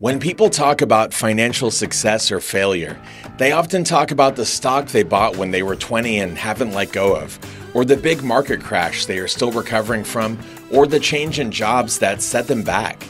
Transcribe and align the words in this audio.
When 0.00 0.20
people 0.20 0.48
talk 0.48 0.80
about 0.80 1.12
financial 1.12 1.72
success 1.72 2.30
or 2.30 2.38
failure, 2.38 3.02
they 3.36 3.50
often 3.50 3.82
talk 3.82 4.12
about 4.12 4.36
the 4.36 4.46
stock 4.46 4.86
they 4.86 5.02
bought 5.02 5.36
when 5.36 5.50
they 5.50 5.64
were 5.64 5.74
20 5.74 6.20
and 6.20 6.38
haven't 6.38 6.70
let 6.70 6.92
go 6.92 7.16
of, 7.16 7.36
or 7.74 7.84
the 7.84 7.96
big 7.96 8.22
market 8.22 8.62
crash 8.62 9.06
they 9.06 9.18
are 9.18 9.26
still 9.26 9.50
recovering 9.50 10.04
from, 10.04 10.38
or 10.70 10.86
the 10.86 11.00
change 11.00 11.40
in 11.40 11.50
jobs 11.50 11.98
that 11.98 12.22
set 12.22 12.46
them 12.46 12.62
back. 12.62 13.08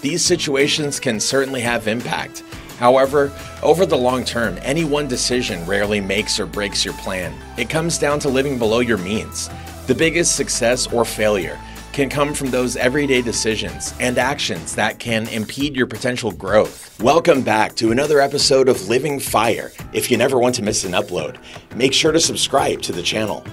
These 0.00 0.24
situations 0.24 0.98
can 0.98 1.20
certainly 1.20 1.60
have 1.60 1.86
impact. 1.86 2.42
However, 2.80 3.32
over 3.62 3.86
the 3.86 3.96
long 3.96 4.24
term, 4.24 4.58
any 4.62 4.84
one 4.84 5.06
decision 5.06 5.64
rarely 5.66 6.00
makes 6.00 6.40
or 6.40 6.46
breaks 6.46 6.84
your 6.84 6.94
plan. 6.94 7.32
It 7.56 7.70
comes 7.70 7.96
down 7.96 8.18
to 8.20 8.28
living 8.28 8.58
below 8.58 8.80
your 8.80 8.98
means. 8.98 9.48
The 9.86 9.94
biggest 9.94 10.34
success 10.34 10.88
or 10.88 11.04
failure 11.04 11.60
can 11.98 12.08
come 12.08 12.32
from 12.32 12.48
those 12.52 12.76
everyday 12.76 13.20
decisions 13.20 13.92
and 13.98 14.18
actions 14.18 14.76
that 14.76 15.00
can 15.00 15.26
impede 15.30 15.74
your 15.74 15.88
potential 15.88 16.30
growth. 16.30 16.96
Welcome 17.02 17.42
back 17.42 17.74
to 17.74 17.90
another 17.90 18.20
episode 18.20 18.68
of 18.68 18.88
Living 18.88 19.18
Fire. 19.18 19.72
If 19.92 20.08
you 20.08 20.16
never 20.16 20.38
want 20.38 20.54
to 20.54 20.62
miss 20.62 20.84
an 20.84 20.92
upload, 20.92 21.38
make 21.74 21.92
sure 21.92 22.12
to 22.12 22.20
subscribe 22.20 22.82
to 22.82 22.92
the 22.92 23.02
channel. 23.02 23.44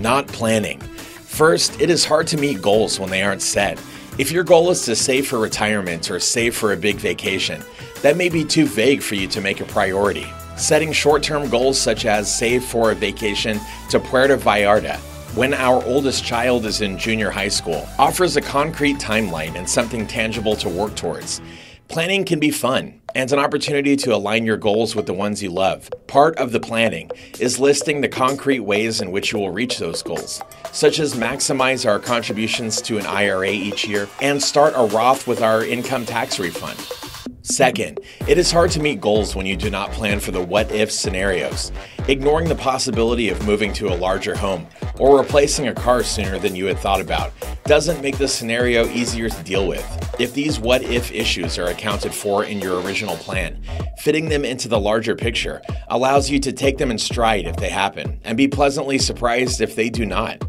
Not 0.00 0.26
planning. 0.26 0.80
First, 0.80 1.80
it 1.80 1.88
is 1.88 2.04
hard 2.04 2.26
to 2.26 2.36
meet 2.36 2.60
goals 2.60 2.98
when 2.98 3.10
they 3.10 3.22
aren't 3.22 3.42
set. 3.42 3.80
If 4.18 4.32
your 4.32 4.42
goal 4.42 4.72
is 4.72 4.84
to 4.86 4.96
save 4.96 5.28
for 5.28 5.38
retirement 5.38 6.10
or 6.10 6.18
save 6.18 6.56
for 6.56 6.72
a 6.72 6.76
big 6.76 6.96
vacation, 6.96 7.62
that 8.02 8.16
may 8.16 8.28
be 8.28 8.44
too 8.44 8.66
vague 8.66 9.02
for 9.02 9.14
you 9.14 9.28
to 9.28 9.40
make 9.40 9.60
a 9.60 9.66
priority. 9.66 10.26
Setting 10.56 10.90
short 10.90 11.22
term 11.22 11.48
goals 11.48 11.80
such 11.80 12.06
as 12.06 12.36
save 12.36 12.64
for 12.64 12.90
a 12.90 12.94
vacation 12.96 13.60
to 13.90 14.00
Puerto 14.00 14.36
Vallarta 14.36 14.98
when 15.34 15.52
our 15.52 15.82
oldest 15.84 16.24
child 16.24 16.64
is 16.64 16.80
in 16.80 16.96
junior 16.96 17.28
high 17.28 17.48
school 17.48 17.88
offers 17.98 18.36
a 18.36 18.40
concrete 18.40 18.98
timeline 18.98 19.56
and 19.56 19.68
something 19.68 20.06
tangible 20.06 20.54
to 20.54 20.68
work 20.68 20.94
towards. 20.94 21.40
Planning 21.88 22.24
can 22.24 22.38
be 22.38 22.52
fun 22.52 23.00
and 23.16 23.32
an 23.32 23.40
opportunity 23.40 23.96
to 23.96 24.14
align 24.14 24.44
your 24.44 24.56
goals 24.56 24.94
with 24.94 25.06
the 25.06 25.12
ones 25.12 25.42
you 25.42 25.50
love. 25.50 25.90
Part 26.06 26.36
of 26.36 26.52
the 26.52 26.60
planning 26.60 27.10
is 27.40 27.58
listing 27.58 28.00
the 28.00 28.08
concrete 28.08 28.60
ways 28.60 29.00
in 29.00 29.10
which 29.10 29.32
you 29.32 29.40
will 29.40 29.50
reach 29.50 29.78
those 29.78 30.04
goals, 30.04 30.40
such 30.70 31.00
as 31.00 31.14
maximize 31.14 31.84
our 31.84 31.98
contributions 31.98 32.80
to 32.82 32.98
an 32.98 33.06
IRA 33.06 33.50
each 33.50 33.88
year 33.88 34.08
and 34.20 34.40
start 34.40 34.74
a 34.76 34.84
Roth 34.84 35.26
with 35.26 35.42
our 35.42 35.64
income 35.64 36.06
tax 36.06 36.38
refund. 36.38 37.13
Second, 37.42 38.00
it 38.26 38.38
is 38.38 38.50
hard 38.50 38.70
to 38.70 38.80
meet 38.80 39.00
goals 39.00 39.36
when 39.36 39.46
you 39.46 39.56
do 39.56 39.70
not 39.70 39.92
plan 39.92 40.18
for 40.18 40.30
the 40.30 40.42
what 40.42 40.70
if 40.72 40.90
scenarios. 40.90 41.72
Ignoring 42.08 42.48
the 42.48 42.54
possibility 42.54 43.28
of 43.28 43.46
moving 43.46 43.72
to 43.74 43.88
a 43.88 43.96
larger 43.96 44.34
home 44.34 44.66
or 44.98 45.18
replacing 45.18 45.68
a 45.68 45.74
car 45.74 46.02
sooner 46.02 46.38
than 46.38 46.54
you 46.54 46.66
had 46.66 46.78
thought 46.78 47.00
about 47.00 47.32
doesn't 47.64 48.02
make 48.02 48.18
the 48.18 48.28
scenario 48.28 48.86
easier 48.88 49.28
to 49.28 49.42
deal 49.42 49.66
with. 49.66 49.86
If 50.18 50.34
these 50.34 50.58
what 50.58 50.82
if 50.82 51.12
issues 51.12 51.58
are 51.58 51.68
accounted 51.68 52.14
for 52.14 52.44
in 52.44 52.60
your 52.60 52.80
original 52.80 53.16
plan, 53.16 53.62
fitting 53.98 54.28
them 54.28 54.44
into 54.44 54.68
the 54.68 54.80
larger 54.80 55.14
picture 55.14 55.62
allows 55.88 56.30
you 56.30 56.38
to 56.40 56.52
take 56.52 56.78
them 56.78 56.90
in 56.90 56.98
stride 56.98 57.46
if 57.46 57.56
they 57.56 57.70
happen 57.70 58.20
and 58.24 58.36
be 58.36 58.48
pleasantly 58.48 58.98
surprised 58.98 59.60
if 59.60 59.76
they 59.76 59.90
do 59.90 60.04
not 60.06 60.42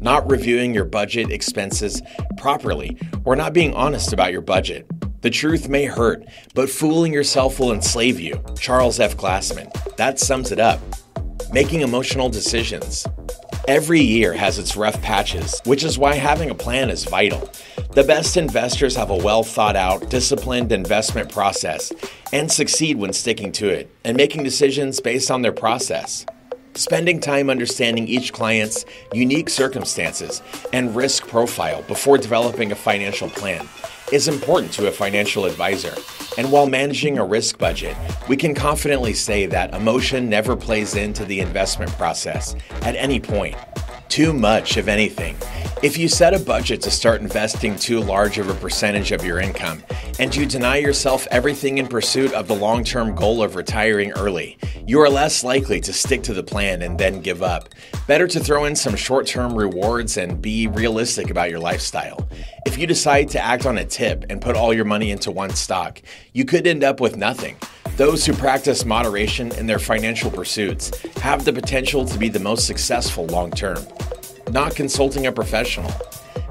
not 0.00 0.30
reviewing 0.30 0.72
your 0.72 0.84
budget 0.84 1.30
expenses 1.30 2.00
properly, 2.36 2.96
or 3.24 3.34
not 3.34 3.52
being 3.52 3.74
honest 3.74 4.12
about 4.12 4.32
your 4.32 4.40
budget. 4.40 4.86
The 5.20 5.30
truth 5.30 5.68
may 5.68 5.84
hurt, 5.84 6.24
but 6.54 6.70
fooling 6.70 7.12
yourself 7.12 7.58
will 7.58 7.72
enslave 7.72 8.20
you. 8.20 8.40
Charles 8.56 9.00
F. 9.00 9.16
Glassman. 9.16 9.68
That 9.96 10.20
sums 10.20 10.52
it 10.52 10.60
up. 10.60 10.78
Making 11.52 11.80
emotional 11.80 12.28
decisions. 12.28 13.04
Every 13.66 14.00
year 14.00 14.32
has 14.32 14.60
its 14.60 14.76
rough 14.76 15.02
patches, 15.02 15.60
which 15.64 15.82
is 15.82 15.98
why 15.98 16.14
having 16.14 16.50
a 16.50 16.54
plan 16.54 16.88
is 16.88 17.04
vital. 17.04 17.50
The 17.94 18.04
best 18.04 18.36
investors 18.36 18.94
have 18.94 19.10
a 19.10 19.16
well 19.16 19.42
thought 19.42 19.74
out, 19.74 20.08
disciplined 20.08 20.70
investment 20.70 21.32
process 21.32 21.92
and 22.32 22.50
succeed 22.50 22.96
when 22.96 23.12
sticking 23.12 23.50
to 23.52 23.68
it 23.68 23.90
and 24.04 24.16
making 24.16 24.44
decisions 24.44 25.00
based 25.00 25.32
on 25.32 25.42
their 25.42 25.52
process. 25.52 26.26
Spending 26.74 27.18
time 27.18 27.50
understanding 27.50 28.06
each 28.06 28.32
client's 28.32 28.84
unique 29.12 29.48
circumstances 29.48 30.42
and 30.72 30.94
risk 30.94 31.26
profile 31.26 31.82
before 31.82 32.18
developing 32.18 32.70
a 32.70 32.76
financial 32.76 33.28
plan 33.28 33.66
is 34.12 34.28
important 34.28 34.72
to 34.72 34.88
a 34.88 34.92
financial 34.92 35.44
advisor. 35.44 35.94
And 36.36 36.50
while 36.50 36.66
managing 36.66 37.18
a 37.18 37.24
risk 37.24 37.58
budget, 37.58 37.96
we 38.28 38.36
can 38.36 38.54
confidently 38.54 39.12
say 39.12 39.46
that 39.46 39.74
emotion 39.74 40.28
never 40.28 40.56
plays 40.56 40.94
into 40.94 41.24
the 41.24 41.40
investment 41.40 41.90
process 41.92 42.54
at 42.82 42.96
any 42.96 43.20
point. 43.20 43.56
Too 44.08 44.32
much 44.32 44.76
of 44.76 44.88
anything. 44.88 45.36
If 45.80 45.96
you 45.96 46.08
set 46.08 46.34
a 46.34 46.40
budget 46.40 46.82
to 46.82 46.90
start 46.90 47.20
investing 47.20 47.76
too 47.76 48.00
large 48.00 48.38
of 48.38 48.50
a 48.50 48.54
percentage 48.54 49.12
of 49.12 49.24
your 49.24 49.38
income, 49.38 49.84
and 50.18 50.34
you 50.34 50.44
deny 50.44 50.78
yourself 50.78 51.28
everything 51.30 51.78
in 51.78 51.86
pursuit 51.86 52.32
of 52.32 52.48
the 52.48 52.54
long 52.56 52.82
term 52.82 53.14
goal 53.14 53.44
of 53.44 53.54
retiring 53.54 54.10
early, 54.12 54.58
you 54.88 55.00
are 55.00 55.08
less 55.08 55.44
likely 55.44 55.80
to 55.82 55.92
stick 55.92 56.24
to 56.24 56.34
the 56.34 56.42
plan 56.42 56.82
and 56.82 56.98
then 56.98 57.20
give 57.20 57.44
up. 57.44 57.68
Better 58.08 58.26
to 58.26 58.40
throw 58.40 58.64
in 58.64 58.74
some 58.74 58.96
short 58.96 59.28
term 59.28 59.54
rewards 59.54 60.16
and 60.16 60.42
be 60.42 60.66
realistic 60.66 61.30
about 61.30 61.48
your 61.48 61.60
lifestyle. 61.60 62.28
If 62.66 62.76
you 62.76 62.88
decide 62.88 63.28
to 63.30 63.40
act 63.40 63.64
on 63.64 63.78
a 63.78 63.84
tip 63.84 64.24
and 64.30 64.42
put 64.42 64.56
all 64.56 64.74
your 64.74 64.84
money 64.84 65.12
into 65.12 65.30
one 65.30 65.50
stock, 65.50 66.02
you 66.32 66.44
could 66.44 66.66
end 66.66 66.82
up 66.82 66.98
with 66.98 67.16
nothing. 67.16 67.56
Those 67.96 68.26
who 68.26 68.32
practice 68.32 68.84
moderation 68.84 69.52
in 69.52 69.68
their 69.68 69.78
financial 69.78 70.32
pursuits 70.32 70.90
have 71.18 71.44
the 71.44 71.52
potential 71.52 72.04
to 72.04 72.18
be 72.18 72.28
the 72.28 72.40
most 72.40 72.66
successful 72.66 73.26
long 73.26 73.52
term. 73.52 73.78
Not 74.50 74.74
consulting 74.74 75.26
a 75.26 75.32
professional. 75.32 75.90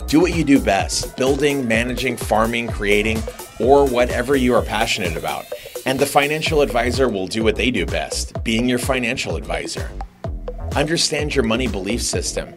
Do 0.06 0.20
what 0.20 0.36
you 0.36 0.44
do 0.44 0.62
best 0.62 1.18
building, 1.18 1.68
managing, 1.68 2.16
farming, 2.16 2.68
creating, 2.68 3.22
or 3.60 3.88
whatever 3.88 4.36
you 4.36 4.54
are 4.54 4.62
passionate 4.62 5.18
about. 5.18 5.46
And 5.86 6.00
the 6.00 6.06
financial 6.06 6.62
advisor 6.62 7.10
will 7.10 7.28
do 7.28 7.44
what 7.44 7.56
they 7.56 7.72
do 7.72 7.86
best 7.86 8.44
being 8.44 8.70
your 8.70 8.78
financial 8.78 9.36
advisor. 9.36 9.90
Understand 10.76 11.34
your 11.34 11.44
money 11.44 11.68
belief 11.68 12.04
system. 12.04 12.54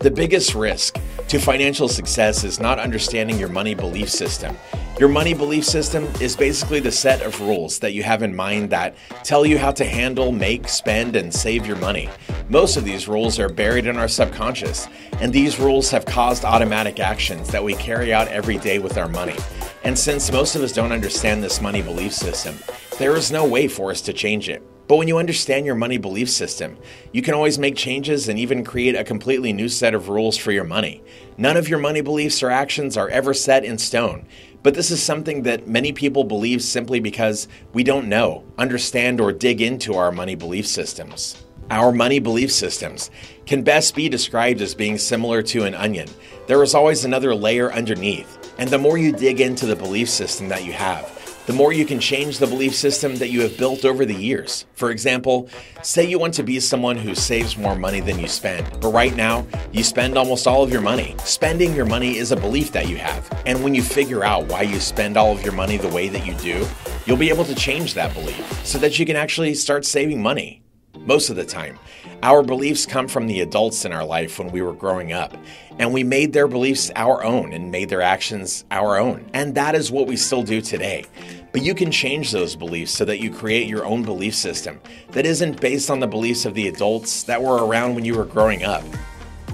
The 0.00 0.10
biggest 0.10 0.54
risk 0.54 0.98
to 1.28 1.38
financial 1.38 1.86
success 1.86 2.42
is 2.42 2.58
not 2.58 2.78
understanding 2.78 3.38
your 3.38 3.50
money 3.50 3.74
belief 3.74 4.08
system. 4.08 4.56
Your 4.98 5.10
money 5.10 5.34
belief 5.34 5.62
system 5.66 6.04
is 6.22 6.34
basically 6.34 6.80
the 6.80 6.90
set 6.90 7.20
of 7.20 7.38
rules 7.42 7.78
that 7.80 7.92
you 7.92 8.02
have 8.02 8.22
in 8.22 8.34
mind 8.34 8.70
that 8.70 8.96
tell 9.24 9.44
you 9.44 9.58
how 9.58 9.72
to 9.72 9.84
handle, 9.84 10.32
make, 10.32 10.68
spend, 10.68 11.16
and 11.16 11.34
save 11.34 11.66
your 11.66 11.76
money. 11.76 12.08
Most 12.48 12.78
of 12.78 12.84
these 12.86 13.08
rules 13.08 13.38
are 13.38 13.50
buried 13.50 13.86
in 13.86 13.98
our 13.98 14.08
subconscious, 14.08 14.88
and 15.20 15.34
these 15.34 15.60
rules 15.60 15.90
have 15.90 16.06
caused 16.06 16.46
automatic 16.46 16.98
actions 16.98 17.48
that 17.48 17.62
we 17.62 17.74
carry 17.74 18.10
out 18.10 18.26
every 18.28 18.56
day 18.56 18.78
with 18.78 18.96
our 18.96 19.08
money. 19.08 19.36
And 19.84 19.98
since 19.98 20.32
most 20.32 20.56
of 20.56 20.62
us 20.62 20.72
don't 20.72 20.92
understand 20.92 21.42
this 21.42 21.60
money 21.60 21.82
belief 21.82 22.14
system, 22.14 22.56
there 22.98 23.16
is 23.16 23.30
no 23.30 23.46
way 23.46 23.68
for 23.68 23.90
us 23.90 24.00
to 24.02 24.14
change 24.14 24.48
it. 24.48 24.62
But 24.90 24.96
when 24.96 25.06
you 25.06 25.18
understand 25.18 25.66
your 25.66 25.76
money 25.76 25.98
belief 25.98 26.28
system, 26.28 26.76
you 27.12 27.22
can 27.22 27.32
always 27.32 27.60
make 27.60 27.76
changes 27.76 28.28
and 28.28 28.36
even 28.36 28.64
create 28.64 28.96
a 28.96 29.04
completely 29.04 29.52
new 29.52 29.68
set 29.68 29.94
of 29.94 30.08
rules 30.08 30.36
for 30.36 30.50
your 30.50 30.64
money. 30.64 31.00
None 31.38 31.56
of 31.56 31.68
your 31.68 31.78
money 31.78 32.00
beliefs 32.00 32.42
or 32.42 32.50
actions 32.50 32.96
are 32.96 33.08
ever 33.08 33.32
set 33.32 33.64
in 33.64 33.78
stone. 33.78 34.26
But 34.64 34.74
this 34.74 34.90
is 34.90 35.00
something 35.00 35.44
that 35.44 35.68
many 35.68 35.92
people 35.92 36.24
believe 36.24 36.60
simply 36.60 36.98
because 36.98 37.46
we 37.72 37.84
don't 37.84 38.08
know, 38.08 38.42
understand, 38.58 39.20
or 39.20 39.30
dig 39.30 39.60
into 39.60 39.94
our 39.94 40.10
money 40.10 40.34
belief 40.34 40.66
systems. 40.66 41.40
Our 41.70 41.92
money 41.92 42.18
belief 42.18 42.50
systems 42.50 43.12
can 43.46 43.62
best 43.62 43.94
be 43.94 44.08
described 44.08 44.60
as 44.60 44.74
being 44.74 44.98
similar 44.98 45.40
to 45.40 45.62
an 45.66 45.74
onion. 45.76 46.08
There 46.48 46.64
is 46.64 46.74
always 46.74 47.04
another 47.04 47.32
layer 47.32 47.72
underneath. 47.72 48.52
And 48.58 48.68
the 48.68 48.78
more 48.78 48.98
you 48.98 49.12
dig 49.12 49.40
into 49.40 49.66
the 49.66 49.76
belief 49.76 50.08
system 50.08 50.48
that 50.48 50.64
you 50.64 50.72
have, 50.72 51.19
the 51.50 51.56
more 51.56 51.72
you 51.72 51.84
can 51.84 51.98
change 51.98 52.38
the 52.38 52.46
belief 52.46 52.72
system 52.72 53.16
that 53.16 53.30
you 53.30 53.40
have 53.40 53.58
built 53.58 53.84
over 53.84 54.04
the 54.04 54.14
years. 54.14 54.66
For 54.74 54.92
example, 54.92 55.48
say 55.82 56.06
you 56.06 56.16
want 56.16 56.32
to 56.34 56.44
be 56.44 56.60
someone 56.60 56.96
who 56.96 57.12
saves 57.12 57.58
more 57.58 57.74
money 57.74 57.98
than 57.98 58.20
you 58.20 58.28
spend, 58.28 58.70
but 58.80 58.92
right 58.92 59.16
now 59.16 59.44
you 59.72 59.82
spend 59.82 60.16
almost 60.16 60.46
all 60.46 60.62
of 60.62 60.70
your 60.70 60.80
money. 60.80 61.16
Spending 61.24 61.74
your 61.74 61.86
money 61.86 62.18
is 62.18 62.30
a 62.30 62.36
belief 62.36 62.70
that 62.70 62.88
you 62.88 62.98
have, 62.98 63.28
and 63.46 63.64
when 63.64 63.74
you 63.74 63.82
figure 63.82 64.22
out 64.22 64.46
why 64.46 64.62
you 64.62 64.78
spend 64.78 65.16
all 65.16 65.32
of 65.32 65.42
your 65.42 65.52
money 65.52 65.76
the 65.76 65.88
way 65.88 66.08
that 66.08 66.24
you 66.24 66.34
do, 66.34 66.64
you'll 67.04 67.16
be 67.16 67.30
able 67.30 67.44
to 67.44 67.54
change 67.56 67.94
that 67.94 68.14
belief 68.14 68.64
so 68.64 68.78
that 68.78 69.00
you 69.00 69.04
can 69.04 69.16
actually 69.16 69.52
start 69.54 69.84
saving 69.84 70.22
money. 70.22 70.59
Most 71.06 71.30
of 71.30 71.36
the 71.36 71.46
time, 71.46 71.78
our 72.22 72.42
beliefs 72.42 72.84
come 72.84 73.08
from 73.08 73.26
the 73.26 73.40
adults 73.40 73.86
in 73.86 73.92
our 73.92 74.04
life 74.04 74.38
when 74.38 74.50
we 74.50 74.60
were 74.60 74.74
growing 74.74 75.14
up, 75.14 75.34
and 75.78 75.94
we 75.94 76.04
made 76.04 76.34
their 76.34 76.46
beliefs 76.46 76.90
our 76.94 77.24
own 77.24 77.54
and 77.54 77.72
made 77.72 77.88
their 77.88 78.02
actions 78.02 78.66
our 78.70 78.98
own. 78.98 79.28
And 79.32 79.54
that 79.54 79.74
is 79.74 79.90
what 79.90 80.06
we 80.06 80.16
still 80.16 80.42
do 80.42 80.60
today. 80.60 81.06
But 81.52 81.62
you 81.62 81.74
can 81.74 81.90
change 81.90 82.32
those 82.32 82.54
beliefs 82.54 82.92
so 82.92 83.06
that 83.06 83.18
you 83.18 83.32
create 83.32 83.66
your 83.66 83.86
own 83.86 84.02
belief 84.02 84.34
system 84.34 84.78
that 85.12 85.24
isn't 85.24 85.58
based 85.60 85.90
on 85.90 86.00
the 86.00 86.06
beliefs 86.06 86.44
of 86.44 86.52
the 86.52 86.68
adults 86.68 87.22
that 87.22 87.42
were 87.42 87.66
around 87.66 87.94
when 87.94 88.04
you 88.04 88.14
were 88.14 88.26
growing 88.26 88.62
up. 88.64 88.84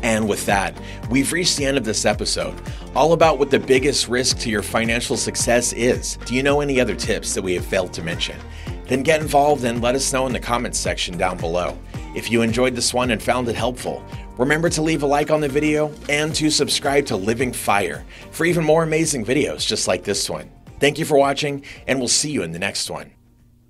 And 0.02 0.28
with 0.28 0.44
that, 0.46 0.76
we've 1.10 1.32
reached 1.32 1.56
the 1.56 1.64
end 1.64 1.78
of 1.78 1.84
this 1.84 2.04
episode, 2.04 2.60
all 2.94 3.12
about 3.12 3.38
what 3.38 3.50
the 3.50 3.60
biggest 3.60 4.08
risk 4.08 4.38
to 4.40 4.50
your 4.50 4.62
financial 4.62 5.16
success 5.16 5.72
is. 5.72 6.18
Do 6.26 6.34
you 6.34 6.42
know 6.42 6.60
any 6.60 6.80
other 6.80 6.96
tips 6.96 7.34
that 7.34 7.42
we 7.42 7.54
have 7.54 7.64
failed 7.64 7.92
to 7.94 8.02
mention? 8.02 8.36
Then 8.86 9.02
get 9.02 9.20
involved 9.20 9.64
and 9.64 9.82
let 9.82 9.94
us 9.94 10.12
know 10.12 10.26
in 10.26 10.32
the 10.32 10.40
comments 10.40 10.78
section 10.78 11.18
down 11.18 11.38
below. 11.38 11.78
If 12.14 12.30
you 12.30 12.42
enjoyed 12.42 12.74
this 12.74 12.94
one 12.94 13.10
and 13.10 13.22
found 13.22 13.48
it 13.48 13.56
helpful, 13.56 14.04
remember 14.38 14.70
to 14.70 14.82
leave 14.82 15.02
a 15.02 15.06
like 15.06 15.30
on 15.30 15.40
the 15.40 15.48
video 15.48 15.92
and 16.08 16.34
to 16.36 16.50
subscribe 16.50 17.06
to 17.06 17.16
Living 17.16 17.52
Fire 17.52 18.04
for 18.30 18.44
even 18.44 18.64
more 18.64 18.82
amazing 18.82 19.24
videos 19.24 19.66
just 19.66 19.88
like 19.88 20.04
this 20.04 20.30
one. 20.30 20.50
Thank 20.78 20.98
you 20.98 21.04
for 21.04 21.16
watching, 21.18 21.64
and 21.86 21.98
we'll 21.98 22.08
see 22.08 22.30
you 22.30 22.42
in 22.42 22.52
the 22.52 22.58
next 22.58 22.90
one. 22.90 23.15